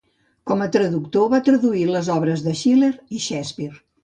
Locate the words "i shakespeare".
3.19-3.81